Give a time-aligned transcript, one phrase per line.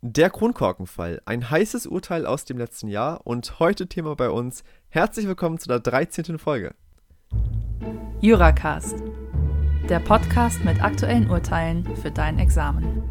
[0.00, 4.62] Der Kronkorkenfall, ein heißes Urteil aus dem letzten Jahr und heute Thema bei uns.
[4.90, 6.38] Herzlich willkommen zu der 13.
[6.38, 6.76] Folge.
[8.20, 8.94] Juracast,
[9.88, 13.02] der Podcast mit aktuellen Urteilen für dein Examen.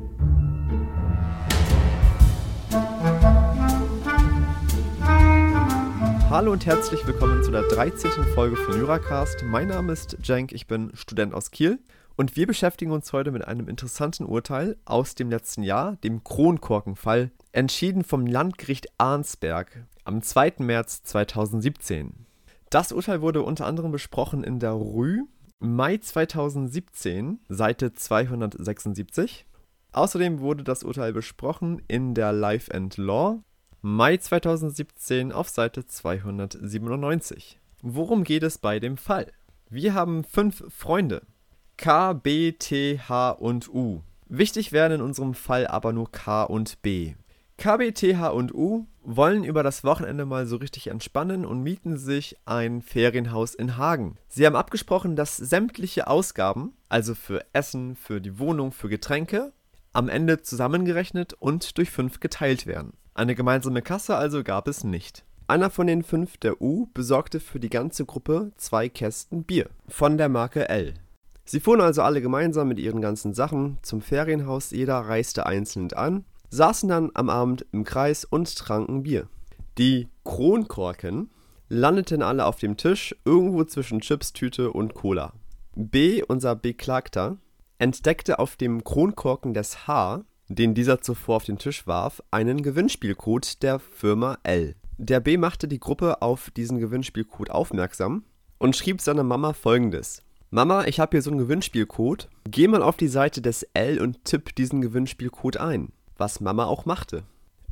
[6.29, 8.11] Hallo und herzlich willkommen zu der 13.
[8.33, 9.43] Folge von Juracast.
[9.43, 11.79] Mein Name ist Cenk, ich bin Student aus Kiel
[12.17, 17.31] und wir beschäftigen uns heute mit einem interessanten Urteil aus dem letzten Jahr, dem Kronkorkenfall,
[17.51, 20.55] entschieden vom Landgericht Arnsberg am 2.
[20.59, 22.25] März 2017.
[22.69, 25.21] Das Urteil wurde unter anderem besprochen in der Rü
[25.59, 29.45] Mai 2017, Seite 276.
[29.91, 33.43] Außerdem wurde das Urteil besprochen in der Life and Law
[33.81, 37.59] Mai 2017 auf Seite 297.
[37.81, 39.31] Worum geht es bei dem Fall?
[39.69, 41.21] Wir haben fünf Freunde.
[41.77, 44.01] K, B, T, H und U.
[44.27, 47.13] Wichtig werden in unserem Fall aber nur K und B.
[47.57, 51.61] K, B, T, H und U wollen über das Wochenende mal so richtig entspannen und
[51.61, 54.17] mieten sich ein Ferienhaus in Hagen.
[54.27, 59.53] Sie haben abgesprochen, dass sämtliche Ausgaben, also für Essen, für die Wohnung, für Getränke,
[59.93, 62.93] am Ende zusammengerechnet und durch fünf geteilt werden.
[63.13, 65.23] Eine gemeinsame Kasse also gab es nicht.
[65.47, 70.17] Einer von den fünf, der U, besorgte für die ganze Gruppe zwei Kästen Bier von
[70.17, 70.95] der Marke L.
[71.47, 76.25] Sie fuhren also alle gemeinsam mit ihren ganzen Sachen zum Ferienhaus, jeder reiste einzeln an,
[76.49, 79.27] saßen dann am Abend im Kreis und tranken Bier.
[79.77, 81.31] Die Kronkorken
[81.69, 85.33] landeten alle auf dem Tisch, irgendwo zwischen Chipstüte und Cola.
[85.75, 87.37] B, unser Beklagter,
[87.79, 93.61] entdeckte auf dem Kronkorken des H den dieser zuvor auf den Tisch warf, einen Gewinnspielcode
[93.63, 94.75] der Firma L.
[94.97, 98.23] Der B machte die Gruppe auf diesen Gewinnspielcode aufmerksam
[98.57, 100.23] und schrieb seiner Mama folgendes.
[100.49, 102.29] Mama, ich habe hier so einen Gewinnspielcode.
[102.45, 105.91] Geh mal auf die Seite des L und tipp diesen Gewinnspielcode ein.
[106.15, 107.23] Was Mama auch machte.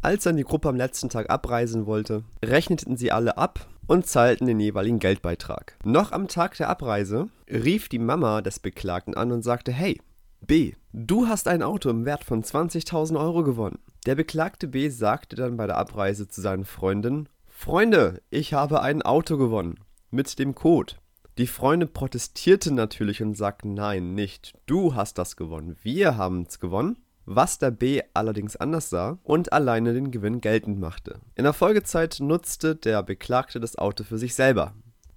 [0.02, 4.46] Als dann die Gruppe am letzten Tag abreisen wollte, rechneten sie alle ab und zahlten
[4.46, 5.78] den jeweiligen Geldbeitrag.
[5.86, 10.02] Noch am Tag der Abreise rief die Mama des Beklagten an und sagte, hey,
[10.42, 10.74] B.
[10.92, 13.80] Du hast ein Auto im Wert von 20.000 Euro gewonnen.
[14.06, 19.02] Der beklagte B sagte dann bei der Abreise zu seinen Freunden: Freunde, ich habe ein
[19.02, 19.80] Auto gewonnen.
[20.12, 20.96] Mit dem Code.
[21.38, 24.54] Die Freunde protestierten natürlich und sagten: Nein, nicht.
[24.66, 25.76] Du hast das gewonnen.
[25.82, 26.98] Wir haben es gewonnen.
[27.26, 31.20] Was der B allerdings anders sah und alleine den Gewinn geltend machte.
[31.34, 34.74] In der Folgezeit nutzte der Beklagte das Auto für sich selber.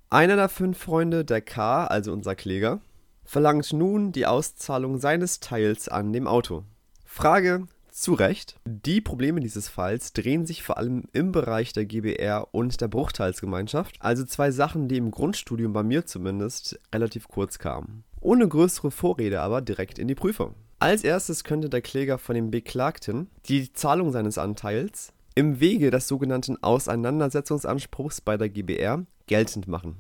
[0.09, 2.81] Einer der fünf Freunde, der K, also unser Kläger,
[3.25, 6.65] verlangt nun die Auszahlung seines Teils an dem Auto.
[7.05, 7.67] Frage
[8.01, 8.57] zu Recht.
[8.65, 13.97] Die Probleme dieses Falls drehen sich vor allem im Bereich der GBR und der Bruchteilsgemeinschaft,
[14.01, 18.05] also zwei Sachen, die im Grundstudium bei mir zumindest relativ kurz kamen.
[18.21, 20.55] Ohne größere Vorrede aber direkt in die Prüfung.
[20.81, 26.09] Als erstes könnte der Kläger von dem Beklagten die Zahlung seines Anteils im Wege des
[26.09, 29.97] sogenannten Auseinandersetzungsanspruchs bei der GBR geltend machen.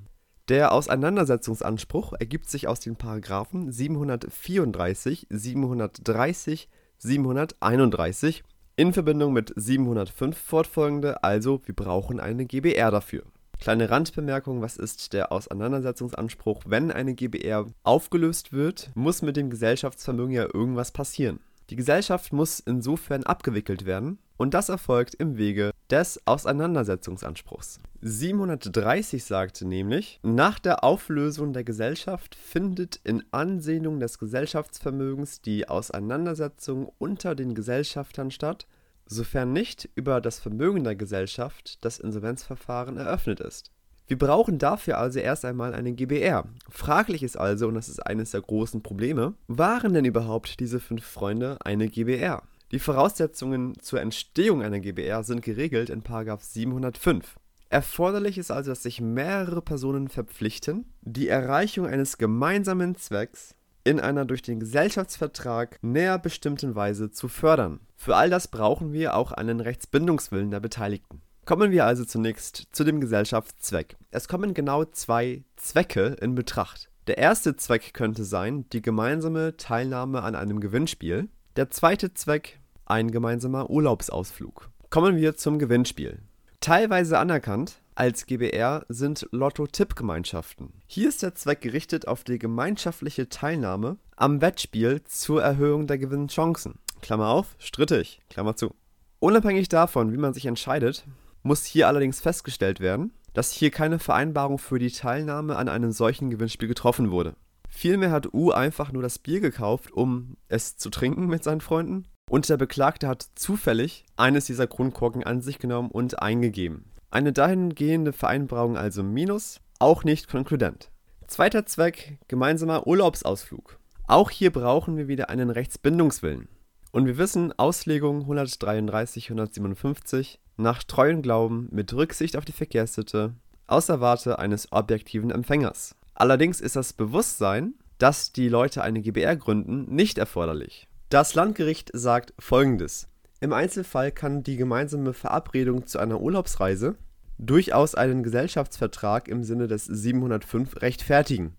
[0.48, 8.42] Der Auseinandersetzungsanspruch ergibt sich aus den Paragraphen 734, 730, 731
[8.76, 13.22] in Verbindung mit 705 fortfolgende, also wir brauchen eine GBR dafür.
[13.60, 16.62] Kleine Randbemerkung, was ist der Auseinandersetzungsanspruch?
[16.66, 21.41] Wenn eine GBR aufgelöst wird, muss mit dem Gesellschaftsvermögen ja irgendwas passieren.
[21.70, 27.81] Die Gesellschaft muss insofern abgewickelt werden und das erfolgt im Wege des Auseinandersetzungsanspruchs.
[28.00, 36.93] 730 sagte nämlich, nach der Auflösung der Gesellschaft findet in Ansehnung des Gesellschaftsvermögens die Auseinandersetzung
[36.99, 38.66] unter den Gesellschaftern statt,
[39.06, 43.70] sofern nicht über das Vermögen der Gesellschaft das Insolvenzverfahren eröffnet ist.
[44.06, 46.44] Wir brauchen dafür also erst einmal eine GBR.
[46.70, 51.05] Fraglich ist also, und das ist eines der großen Probleme, waren denn überhaupt diese fünf
[51.05, 52.43] Freunde eine GBR?
[52.71, 57.37] Die Voraussetzungen zur Entstehung einer GBR sind geregelt in 705.
[57.71, 64.27] Erforderlich ist also, dass sich mehrere Personen verpflichten, die Erreichung eines gemeinsamen Zwecks in einer
[64.27, 67.81] durch den Gesellschaftsvertrag näher bestimmten Weise zu fördern.
[67.97, 71.23] Für all das brauchen wir auch einen Rechtsbindungswillen der Beteiligten.
[71.47, 73.97] Kommen wir also zunächst zu dem Gesellschaftszweck.
[74.11, 76.91] Es kommen genau zwei Zwecke in Betracht.
[77.06, 81.31] Der erste Zweck könnte sein die gemeinsame Teilnahme an einem Gewinnspiel.
[81.56, 84.71] Der zweite Zweck ein gemeinsamer Urlaubsausflug.
[84.91, 86.21] Kommen wir zum Gewinnspiel.
[86.61, 90.73] Teilweise anerkannt als GBR sind Lotto-Tipp-Gemeinschaften.
[90.87, 96.79] Hier ist der Zweck gerichtet auf die gemeinschaftliche Teilnahme am Wettspiel zur Erhöhung der Gewinnchancen.
[97.03, 98.75] Klammer auf, strittig, Klammer zu.
[99.19, 101.05] Unabhängig davon, wie man sich entscheidet,
[101.43, 106.31] muss hier allerdings festgestellt werden, dass hier keine Vereinbarung für die Teilnahme an einem solchen
[106.31, 107.35] Gewinnspiel getroffen wurde.
[107.69, 112.06] Vielmehr hat U einfach nur das Bier gekauft, um es zu trinken mit seinen Freunden
[112.29, 116.91] und der Beklagte hat zufällig eines dieser Kronkorken an sich genommen und eingegeben.
[117.11, 120.91] Eine dahingehende Vereinbarung also minus, auch nicht konkludent.
[121.26, 123.79] Zweiter Zweck, gemeinsamer Urlaubsausflug.
[124.06, 126.49] Auch hier brauchen wir wieder einen Rechtsbindungswillen.
[126.91, 133.35] Und wir wissen, Auslegung 133, 157, nach treuen Glauben mit Rücksicht auf die Verkehrssitte,
[133.67, 135.94] außer Warte eines objektiven Empfängers.
[136.20, 140.88] Allerdings ist das Bewusstsein, dass die Leute eine GBR gründen, nicht erforderlich.
[141.11, 143.06] Das Landgericht sagt folgendes.
[143.38, 146.97] Im Einzelfall kann die gemeinsame Verabredung zu einer Urlaubsreise
[147.38, 151.55] durchaus einen Gesellschaftsvertrag im Sinne des 705 rechtfertigen.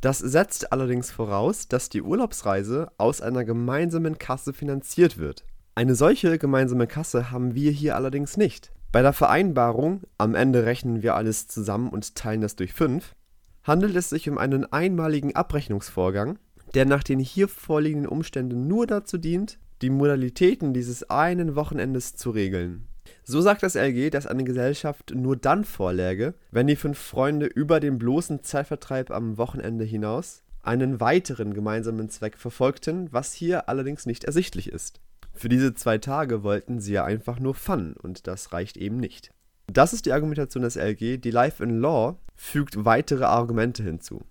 [0.00, 5.44] Das setzt allerdings voraus, dass die Urlaubsreise aus einer gemeinsamen Kasse finanziert wird.
[5.74, 8.70] Eine solche gemeinsame Kasse haben wir hier allerdings nicht.
[8.92, 13.16] Bei der Vereinbarung, am Ende rechnen wir alles zusammen und teilen das durch 5,
[13.64, 16.38] handelt es sich um einen einmaligen Abrechnungsvorgang,
[16.74, 22.30] der nach den hier vorliegenden Umständen nur dazu dient, die Modalitäten dieses einen Wochenendes zu
[22.30, 22.86] regeln.
[23.24, 27.80] So sagt das LG, dass eine Gesellschaft nur dann vorläge, wenn die fünf Freunde über
[27.80, 34.24] den bloßen Zeitvertreib am Wochenende hinaus einen weiteren gemeinsamen Zweck verfolgten, was hier allerdings nicht
[34.24, 35.00] ersichtlich ist.
[35.32, 39.32] Für diese zwei Tage wollten sie ja einfach nur Fun und das reicht eben nicht.
[39.66, 41.18] Das ist die Argumentation des LG.
[41.18, 44.22] Die Life in Law fügt weitere Argumente hinzu.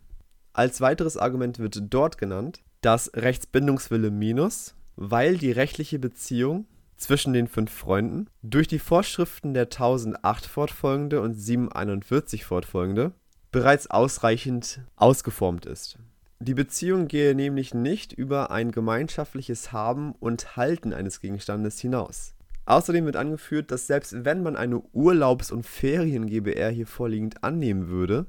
[0.53, 7.47] Als weiteres Argument wird dort genannt das Rechtsbindungswille minus, weil die rechtliche Beziehung zwischen den
[7.47, 13.11] fünf Freunden durch die Vorschriften der 1008 fortfolgende und 741 fortfolgende
[13.51, 15.97] bereits ausreichend ausgeformt ist.
[16.39, 22.33] Die Beziehung gehe nämlich nicht über ein gemeinschaftliches Haben und Halten eines Gegenstandes hinaus.
[22.65, 28.25] Außerdem wird angeführt, dass selbst wenn man eine Urlaubs- und Ferien-GBR hier vorliegend annehmen würde,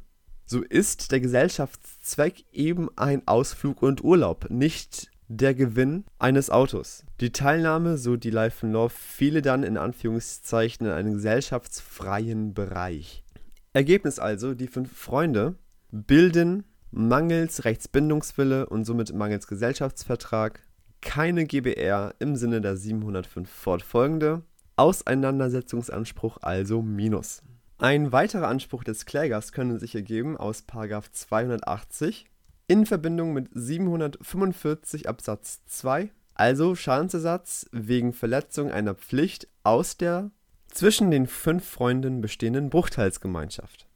[0.46, 7.04] so ist der Gesellschaftszweck eben ein Ausflug und Urlaub, nicht der Gewinn eines Autos.
[7.20, 13.24] Die Teilnahme, so die Life in Love, fiele dann in Anführungszeichen in einen gesellschaftsfreien Bereich.
[13.72, 15.54] Ergebnis also, die fünf Freunde
[15.90, 20.60] bilden mangels Rechtsbindungswille und somit mangels Gesellschaftsvertrag
[21.04, 24.42] keine GBR im Sinne der 705 fortfolgende,
[24.76, 27.42] Auseinandersetzungsanspruch also minus.
[27.78, 32.24] Ein weiterer Anspruch des Klägers könne sich ergeben aus 280
[32.66, 40.30] in Verbindung mit 745 Absatz 2, also Schadensersatz wegen Verletzung einer Pflicht aus der
[40.68, 43.86] zwischen den fünf Freunden bestehenden Bruchteilsgemeinschaft.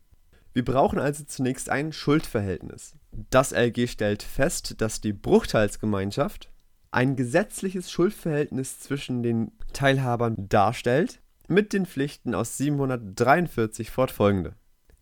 [0.52, 2.94] Wir brauchen also zunächst ein Schuldverhältnis.
[3.30, 6.50] Das LG stellt fest, dass die Bruchteilsgemeinschaft
[6.90, 14.54] ein gesetzliches Schuldverhältnis zwischen den Teilhabern darstellt, mit den Pflichten aus 743 fortfolgende.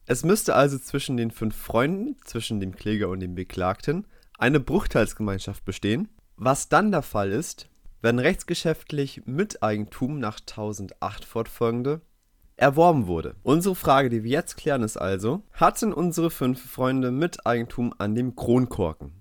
[0.07, 4.07] Es müsste also zwischen den fünf Freunden, zwischen dem Kläger und dem Beklagten,
[4.39, 7.69] eine Bruchteilsgemeinschaft bestehen, was dann der Fall ist,
[8.03, 12.03] wenn rechtsgeschäftlich Miteigentum nach 1008 fortfolgende
[12.57, 13.35] erworben wurde.
[13.43, 18.37] Unsere Frage, die wir jetzt klären, ist also, hatten unsere fünf Freunde Miteigentum an dem
[18.37, 19.13] Kronkorken?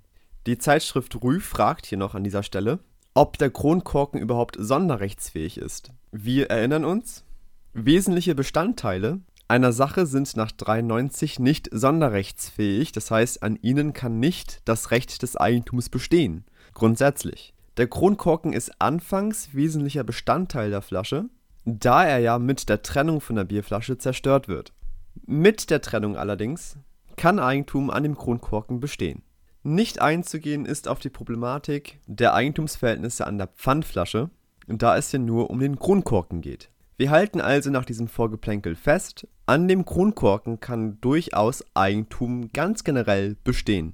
[0.48, 2.80] Die Zeitschrift Rü fragt hier noch an dieser Stelle,
[3.16, 5.92] ob der Kronkorken überhaupt sonderrechtsfähig ist.
[6.12, 7.24] Wir erinnern uns,
[7.74, 14.62] wesentliche Bestandteile einer Sache sind nach 93 nicht sonderrechtsfähig, das heißt, an ihnen kann nicht
[14.66, 16.46] das Recht des Eigentums bestehen.
[16.74, 17.54] Grundsätzlich.
[17.78, 21.26] Der Kronkorken ist anfangs wesentlicher Bestandteil der Flasche,
[21.64, 24.74] da er ja mit der Trennung von der Bierflasche zerstört wird.
[25.28, 26.78] Mit der Trennung allerdings
[27.16, 29.22] kann Eigentum an dem Kronkorken bestehen.
[29.68, 34.30] Nicht einzugehen ist auf die Problematik der Eigentumsverhältnisse an der Pfandflasche,
[34.68, 36.70] da es ja nur um den Kronkorken geht.
[36.98, 43.38] Wir halten also nach diesem Vorgeplänkel fest, an dem Kronkorken kann durchaus Eigentum ganz generell
[43.44, 43.94] bestehen.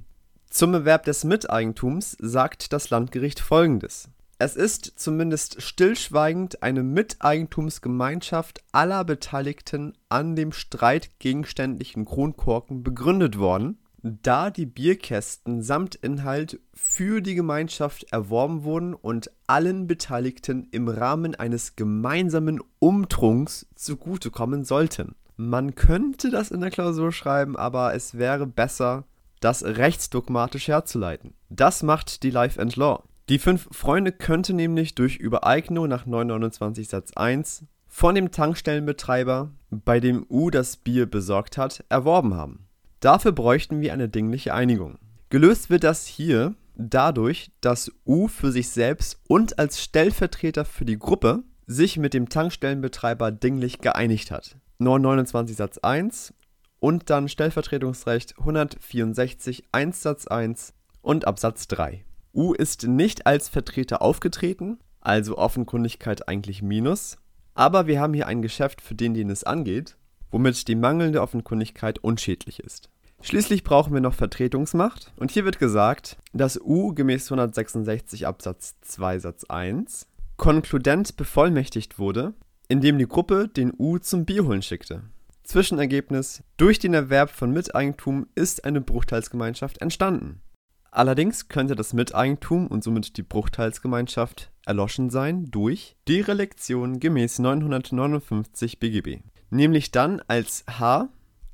[0.50, 4.10] Zum Erwerb des Miteigentums sagt das Landgericht folgendes.
[4.40, 14.50] Es ist zumindest stillschweigend eine Miteigentumsgemeinschaft aller Beteiligten an dem streitgegenständlichen Kronkorken begründet worden, da
[14.50, 21.76] die Bierkästen samt Inhalt für die Gemeinschaft erworben wurden und allen Beteiligten im Rahmen eines
[21.76, 25.16] gemeinsamen Umtrunks zugutekommen sollten.
[25.38, 29.06] Man könnte das in der Klausur schreiben, aber es wäre besser,
[29.40, 31.34] das rechtsdogmatisch herzuleiten.
[31.50, 33.04] Das macht die Life and Law.
[33.30, 40.00] Die fünf Freunde könnten nämlich durch Übereignung nach 929 Satz 1 von dem Tankstellenbetreiber, bei
[40.00, 42.68] dem U das Bier besorgt hat, erworben haben.
[43.02, 45.00] Dafür bräuchten wir eine dingliche Einigung.
[45.30, 51.00] Gelöst wird das hier dadurch, dass U für sich selbst und als Stellvertreter für die
[51.00, 54.56] Gruppe sich mit dem Tankstellenbetreiber dinglich geeinigt hat.
[54.78, 56.34] 929 Satz 1
[56.80, 62.06] und dann Stellvertretungsrecht 164 1 Satz 1 und Absatz 3.
[62.36, 67.18] U ist nicht als Vertreter aufgetreten, also Offenkundigkeit eigentlich Minus.
[67.56, 69.98] Aber wir haben hier ein Geschäft, für den, den es angeht,
[70.32, 72.90] womit die mangelnde Offenkundigkeit unschädlich ist.
[73.22, 79.20] Schließlich brauchen wir noch Vertretungsmacht und hier wird gesagt, dass U gemäß 166 Absatz 2
[79.20, 80.08] Satz 1
[80.38, 82.34] konkludent bevollmächtigt wurde,
[82.68, 85.04] indem die Gruppe den U zum Bierholen schickte.
[85.44, 90.42] Zwischenergebnis: Durch den Erwerb von Miteigentum ist eine Bruchteilsgemeinschaft entstanden.
[90.90, 99.22] Allerdings könnte das Miteigentum und somit die Bruchteilsgemeinschaft erloschen sein durch Derelektion gemäß 959 BGB,
[99.52, 101.10] nämlich dann, als H,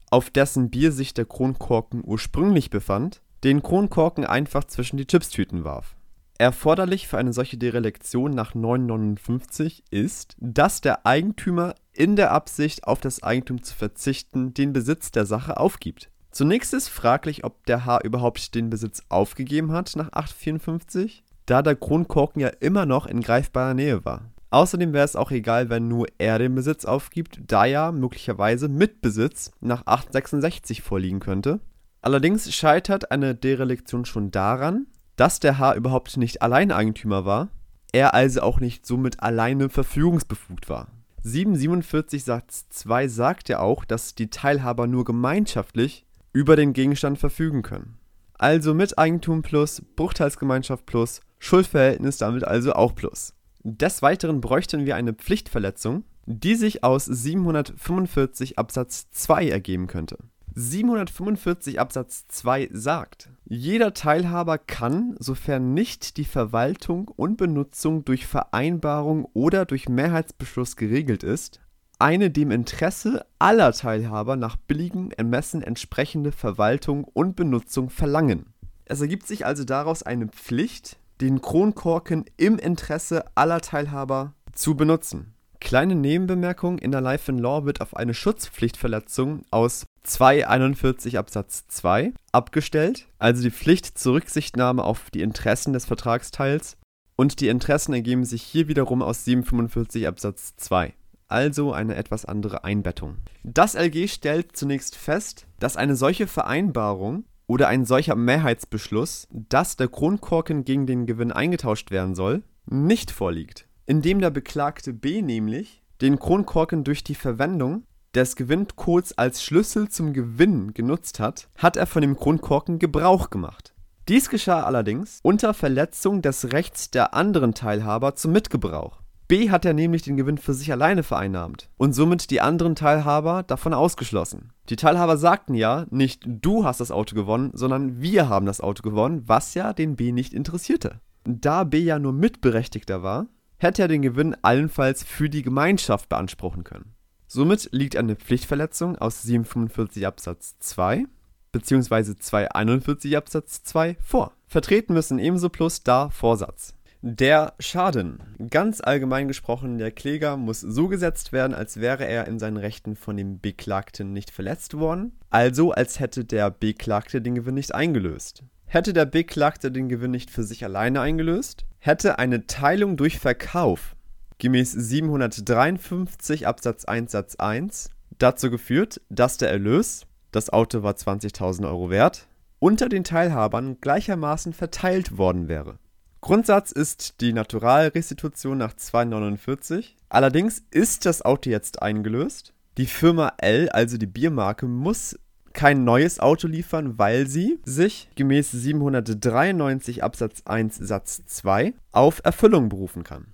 [0.09, 5.95] auf dessen Bier sich der Kronkorken ursprünglich befand, den Kronkorken einfach zwischen die Chipstüten warf.
[6.39, 12.99] Erforderlich für eine solche Derelektion nach 959 ist, dass der Eigentümer in der Absicht, auf
[12.99, 16.11] das Eigentum zu verzichten, den Besitz der Sache aufgibt.
[16.29, 21.75] Zunächst ist fraglich, ob der H überhaupt den Besitz aufgegeben hat nach 854, da der
[21.75, 24.21] Kronkorken ja immer noch in greifbarer Nähe war.
[24.49, 29.51] Außerdem wäre es auch egal, wenn nur er den Besitz aufgibt, da ja möglicherweise Mitbesitz
[29.59, 31.59] nach 866 vorliegen könnte.
[32.01, 34.87] Allerdings scheitert eine Derelektion schon daran,
[35.17, 37.49] dass der H überhaupt nicht Alleineigentümer war,
[37.91, 40.87] er also auch nicht somit alleine verfügungsbefugt war.
[41.23, 47.63] 747 Satz 2 sagt ja auch, dass die Teilhaber nur gemeinschaftlich über den Gegenstand verfügen
[47.63, 47.97] können.
[48.35, 53.33] Also Miteigentum plus, Bruchteilsgemeinschaft plus, Schuldverhältnis damit also auch plus.
[53.69, 60.19] Des Weiteren bräuchten wir eine Pflichtverletzung, die sich aus 745 Absatz 2 ergeben könnte.
[60.55, 69.27] 745 Absatz 2 sagt, jeder Teilhaber kann, sofern nicht die Verwaltung und Benutzung durch Vereinbarung
[69.33, 71.59] oder durch Mehrheitsbeschluss geregelt ist,
[71.99, 78.45] eine dem Interesse aller Teilhaber nach billigem Ermessen entsprechende Verwaltung und Benutzung verlangen.
[78.85, 85.33] Es ergibt sich also daraus eine Pflicht, den Kronkorken im Interesse aller Teilhaber zu benutzen.
[85.59, 92.13] Kleine Nebenbemerkung: In der Life in Law wird auf eine Schutzpflichtverletzung aus 241 Absatz 2
[92.31, 96.77] abgestellt, also die Pflicht zur Rücksichtnahme auf die Interessen des Vertragsteils,
[97.15, 100.93] und die Interessen ergeben sich hier wiederum aus 745 Absatz 2
[101.27, 103.17] also eine etwas andere Einbettung.
[103.43, 109.87] Das LG stellt zunächst fest, dass eine solche Vereinbarung oder ein solcher Mehrheitsbeschluss, dass der
[109.87, 116.19] Kronkorken gegen den Gewinn eingetauscht werden soll, nicht vorliegt indem der Beklagte B nämlich den
[116.19, 122.01] Kronkorken durch die Verwendung des Gewinncodes als Schlüssel zum Gewinn genutzt hat, hat er von
[122.01, 123.73] dem Kronkorken Gebrauch gemacht.
[124.07, 129.01] Dies geschah allerdings unter Verletzung des Rechts der anderen Teilhaber zum Mitgebrauch.
[129.27, 133.43] B hat er nämlich den Gewinn für sich alleine vereinnahmt und somit die anderen Teilhaber
[133.43, 134.53] davon ausgeschlossen.
[134.69, 138.83] Die Teilhaber sagten ja, nicht du hast das Auto gewonnen, sondern wir haben das Auto
[138.83, 141.01] gewonnen, was ja den B nicht interessierte.
[141.25, 146.63] Da B ja nur Mitberechtigter war, hätte er den Gewinn allenfalls für die Gemeinschaft beanspruchen
[146.63, 146.93] können.
[147.27, 151.03] Somit liegt eine Pflichtverletzung aus 745 Absatz 2
[151.51, 152.15] bzw.
[152.15, 154.31] 241 Absatz 2 vor.
[154.45, 156.76] Vertreten müssen ebenso plus da Vorsatz.
[157.09, 158.19] Der Schaden.
[158.49, 162.97] Ganz allgemein gesprochen, der Kläger muss so gesetzt werden, als wäre er in seinen Rechten
[162.97, 168.43] von dem Beklagten nicht verletzt worden, also als hätte der Beklagte den Gewinn nicht eingelöst.
[168.65, 173.95] Hätte der Beklagte den Gewinn nicht für sich alleine eingelöst, hätte eine Teilung durch Verkauf
[174.37, 181.67] gemäß 753 Absatz 1 Satz 1 dazu geführt, dass der Erlös, das Auto war 20.000
[181.67, 182.27] Euro wert,
[182.59, 185.79] unter den Teilhabern gleichermaßen verteilt worden wäre.
[186.21, 189.97] Grundsatz ist die Naturalrestitution nach 249.
[190.09, 192.53] Allerdings ist das Auto jetzt eingelöst.
[192.77, 195.17] Die Firma L, also die Biermarke, muss
[195.53, 202.69] kein neues Auto liefern, weil sie sich gemäß 793 Absatz 1 Satz 2 auf Erfüllung
[202.69, 203.33] berufen kann.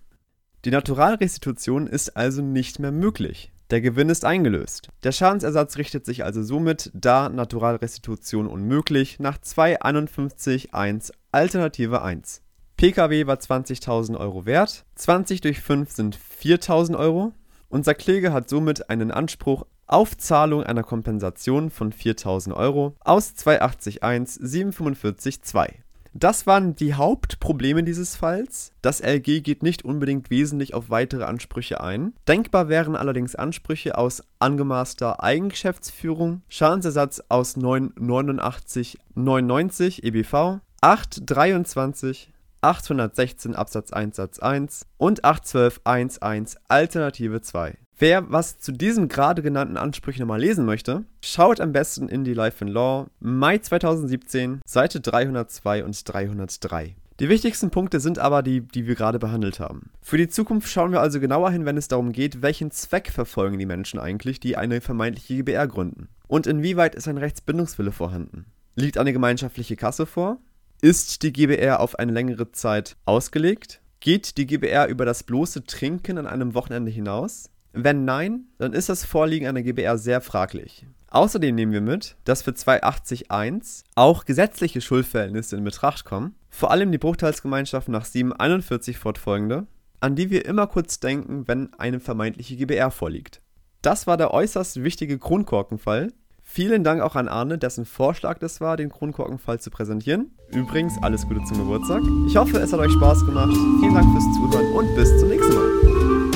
[0.63, 3.51] Die Naturalrestitution ist also nicht mehr möglich.
[3.69, 4.89] Der Gewinn ist eingelöst.
[5.03, 12.42] Der Schadensersatz richtet sich also somit, da Naturalrestitution unmöglich, nach 251.1 Alternative 1.
[12.83, 17.31] PKW war 20.000 Euro wert, 20 durch 5 sind 4.000 Euro.
[17.69, 23.99] Unser Kläger hat somit einen Anspruch auf Zahlung einer Kompensation von 4000 Euro aus 281
[24.41, 25.79] 745 2.
[26.13, 28.73] Das waren die Hauptprobleme dieses Falls.
[28.81, 32.11] Das LG geht nicht unbedingt wesentlich auf weitere Ansprüche ein.
[32.27, 42.32] Denkbar wären allerdings Ansprüche aus angemaßter Eigengeschäftsführung, Schadensersatz aus 989 99 EBV, 823
[42.63, 47.77] 816 Absatz 1 Satz 1 und 812 11 Alternative 2.
[47.99, 52.33] Wer was zu diesen gerade genannten Ansprüchen nochmal lesen möchte, schaut am besten in die
[52.33, 56.95] Life in Law Mai 2017, Seite 302 und 303.
[57.19, 59.91] Die wichtigsten Punkte sind aber die, die wir gerade behandelt haben.
[60.01, 63.59] Für die Zukunft schauen wir also genauer hin, wenn es darum geht, welchen Zweck verfolgen
[63.59, 66.09] die Menschen eigentlich, die eine vermeintliche GBR gründen.
[66.27, 68.45] Und inwieweit ist ein Rechtsbindungswille vorhanden?
[68.75, 70.39] Liegt eine gemeinschaftliche Kasse vor?
[70.83, 73.79] Ist die GBR auf eine längere Zeit ausgelegt?
[74.01, 77.49] Geht die GBR über das bloße Trinken an einem Wochenende hinaus?
[77.71, 80.85] Wenn nein, dann ist das Vorliegen einer GBR sehr fraglich.
[81.07, 86.91] Außerdem nehmen wir mit, dass für 280.1 auch gesetzliche Schuldverhältnisse in Betracht kommen, vor allem
[86.91, 89.67] die Bruchteilsgemeinschaft nach 741 fortfolgende,
[90.01, 93.41] an die wir immer kurz denken, wenn eine vermeintliche GBR vorliegt.
[93.81, 96.11] Das war der äußerst wichtige Kronkorkenfall.
[96.45, 100.31] Vielen Dank auch an Arne, dessen Vorschlag das war, den Kronkorkenfall zu präsentieren.
[100.51, 102.03] Übrigens, alles Gute zum Geburtstag.
[102.27, 103.53] Ich hoffe, es hat euch Spaß gemacht.
[103.79, 106.32] Vielen Dank fürs Zuhören und bis zum nächsten Mal.